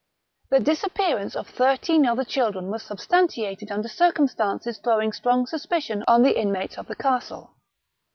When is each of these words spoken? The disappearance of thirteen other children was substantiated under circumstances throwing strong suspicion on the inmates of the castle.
The 0.49 0.59
disappearance 0.59 1.35
of 1.35 1.47
thirteen 1.47 2.07
other 2.07 2.23
children 2.23 2.71
was 2.71 2.81
substantiated 2.81 3.71
under 3.71 3.87
circumstances 3.87 4.79
throwing 4.79 5.11
strong 5.13 5.45
suspicion 5.45 6.03
on 6.07 6.23
the 6.23 6.39
inmates 6.41 6.79
of 6.79 6.87
the 6.87 6.95
castle. 6.95 7.53